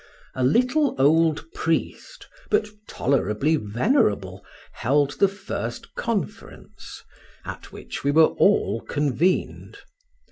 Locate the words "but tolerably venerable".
2.49-4.43